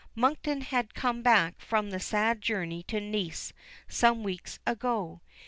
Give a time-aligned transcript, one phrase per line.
[0.15, 3.53] Monkton had come back from that sad journey to Nice
[3.87, 5.21] some weeks ago.